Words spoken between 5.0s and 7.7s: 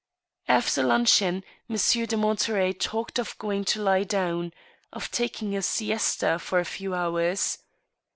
taking a siesta for a few hours.